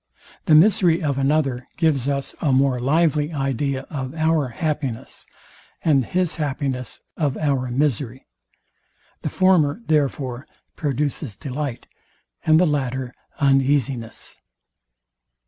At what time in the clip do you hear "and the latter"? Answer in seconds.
12.47-13.13